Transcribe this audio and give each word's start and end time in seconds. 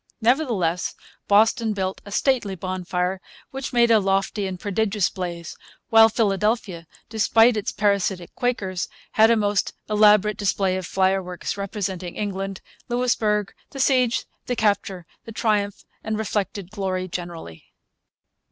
Nevertheless 0.19 0.95
Boston 1.27 1.73
built 1.73 2.01
a 2.07 2.11
'stately 2.11 2.55
bonfire,' 2.55 3.21
which 3.51 3.71
made 3.71 3.91
a 3.91 3.99
'lofty 3.99 4.47
and 4.47 4.59
prodigious 4.59 5.09
blaze'; 5.11 5.55
while 5.91 6.09
Philadelphia, 6.09 6.87
despite 7.07 7.55
its 7.55 7.71
parasitic 7.71 8.33
Quakers, 8.33 8.89
had 9.11 9.29
a 9.29 9.35
most 9.35 9.73
elaborate 9.87 10.37
display 10.37 10.75
of 10.75 10.87
fireworks 10.87 11.55
representing 11.55 12.15
England, 12.15 12.61
Louisbourg, 12.89 13.53
the 13.69 13.79
siege, 13.79 14.25
the 14.47 14.55
capture, 14.55 15.05
the 15.25 15.31
triumph, 15.31 15.85
and 16.03 16.17
reflected 16.17 16.71
glory 16.71 17.07
generally. 17.07 17.65